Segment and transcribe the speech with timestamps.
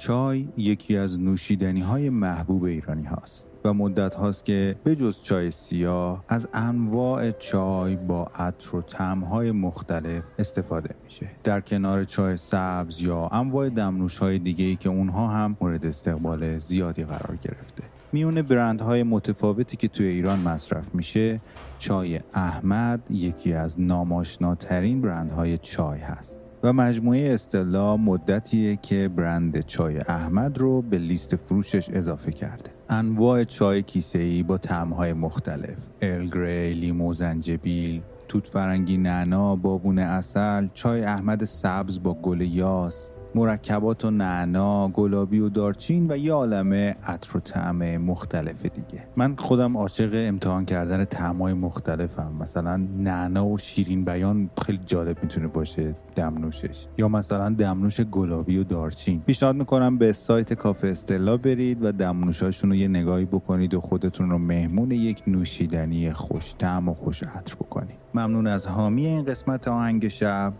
[0.00, 5.50] چای یکی از نوشیدنی های محبوب ایرانی هاست و مدت هاست که به جز چای
[5.50, 8.82] سیاه از انواع چای با عطر و
[9.26, 11.30] های مختلف استفاده میشه.
[11.44, 16.58] در کنار چای سبز یا انواع دمنوش های دیگه ای که اونها هم مورد استقبال
[16.58, 17.82] زیادی قرار گرفته.
[18.12, 21.40] میون برندهای متفاوتی که توی ایران مصرف میشه
[21.78, 26.39] چای احمد یکی از ناماشناترین برندهای چای هست.
[26.62, 32.70] و مجموعه استلا مدتیه که برند چای احمد رو به لیست فروشش اضافه کرده.
[32.88, 40.68] انواع چای کیسه ای با طعمهای مختلف ارل لیمو زنجبیل توت فرنگی نعنا بابون اصل
[40.74, 46.96] چای احمد سبز با گل یاس مرکبات و نعنا، گلابی و دارچین و یه عالمه
[47.06, 49.04] عطر و طعم مختلف دیگه.
[49.16, 52.32] من خودم عاشق امتحان کردن طعمای مختلفم.
[52.40, 56.86] مثلا نعنا و شیرین بیان خیلی جالب می‌تونه باشه دمنوشش.
[56.98, 59.20] یا مثلا دمنوش گلابی و دارچین.
[59.20, 64.30] پیشنهاد می‌کنم به سایت کافه استلا برید و دمنوشاشون رو یه نگاهی بکنید و خودتون
[64.30, 67.98] رو مهمون یک نوشیدنی خوش طعم و خوش عطر بکنید.
[68.14, 70.52] ممنون از حامی این قسمت آهنگ شب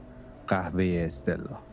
[0.46, 1.69] قهوه استلا.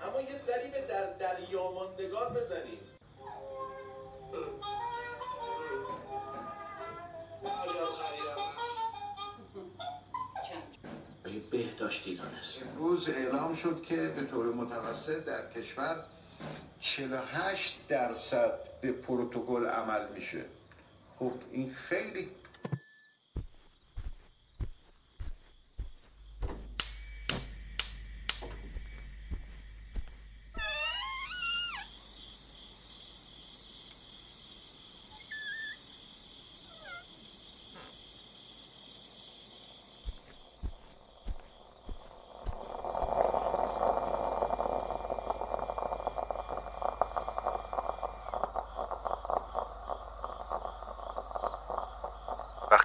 [0.00, 2.78] اما یه سری در دریا ماندگار بزنیم
[11.50, 12.62] بهداشتی دانست.
[12.62, 16.04] امروز اعلام شد که به طور متوسط در کشور
[16.80, 20.44] 48 درصد به پروتکل عمل میشه.
[21.18, 22.28] خب این خیلی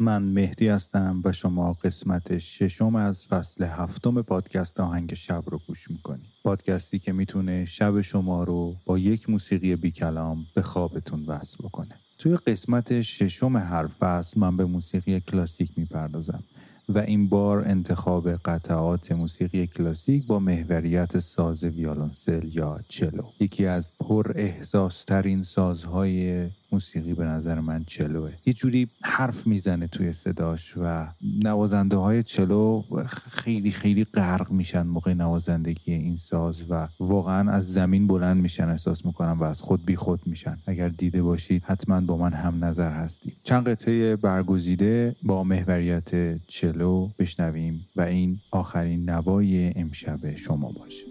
[0.00, 5.90] من مهدی هستم و شما قسمت ششم از فصل هفتم پادکست آهنگ شب رو گوش
[5.90, 6.28] می‌کنید.
[6.44, 11.94] پادکستی که می‌تونه شب شما رو با یک موسیقی بی کلام به خوابتون وصل بکنه.
[12.18, 16.42] توی قسمت ششم هر فصل من به موسیقی کلاسیک می‌پردازم
[16.88, 23.22] و این بار انتخاب قطعات موسیقی کلاسیک با محوریت ساز ویولونسل یا چلو.
[23.40, 28.32] یکی از پر احساس ترین سازهای موسیقی به نظر من چلوه.
[28.46, 31.06] یه جوری حرف می‌زنه توی صداش و
[31.42, 32.82] نوازنده های چلو
[33.30, 39.06] خیلی خیلی غرق میشن موقع نوازندگی این ساز و واقعا از زمین بلند میشن احساس
[39.06, 40.58] می‌کنم و از خود بی خود میشن.
[40.66, 43.36] اگر دیده باشید حتما با من هم نظر هستید.
[43.44, 51.09] چند قطعه برگزیده با محوریت چلو بشنویم و این آخرین نوای امشب شما باشه.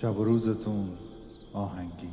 [0.00, 0.88] شب و روزتون
[1.52, 2.12] آهنگین